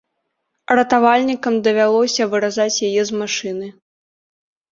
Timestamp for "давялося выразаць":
1.67-2.83